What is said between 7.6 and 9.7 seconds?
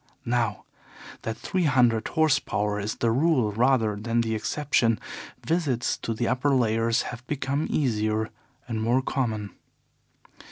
easier and more common.